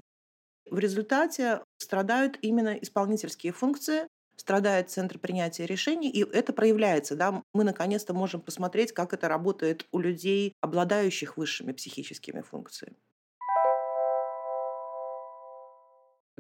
[0.70, 7.16] В результате страдают именно исполнительские функции, страдает центр принятия решений, и это проявляется.
[7.16, 7.44] Да?
[7.54, 12.98] Мы наконец-то можем посмотреть, как это работает у людей, обладающих высшими психическими функциями.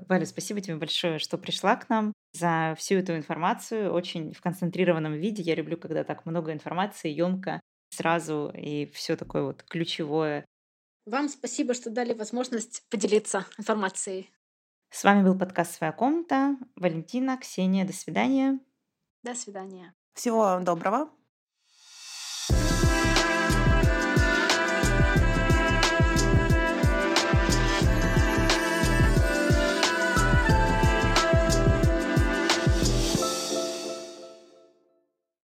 [0.08, 3.92] Валя, спасибо тебе большое, что пришла к нам за всю эту информацию.
[3.94, 5.44] Очень в концентрированном виде.
[5.44, 10.46] Я люблю, когда так много информации, емко, сразу и все такое вот ключевое.
[11.06, 14.30] Вам спасибо, что дали возможность поделиться информацией.
[14.94, 16.58] С вами был подкаст «Своя комната».
[16.76, 18.60] Валентина, Ксения, до свидания.
[19.24, 19.96] До свидания.
[20.14, 21.10] Всего вам доброго.